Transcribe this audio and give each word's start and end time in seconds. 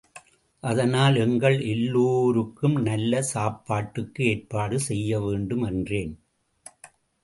அதனால் 0.63 1.15
எங்கள் 1.15 1.57
எல்லோருக்கும் 1.65 2.77
நல்ல 2.81 3.21
சாப்பாட்டுக்கு 3.33 4.23
ஏற்பாடு 4.25 4.79
செய்ய 4.89 5.19
வேண்டும் 5.19 5.63
என்றேன். 5.63 6.13